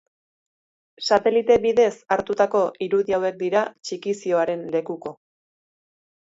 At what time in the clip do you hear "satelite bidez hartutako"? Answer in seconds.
1.09-2.63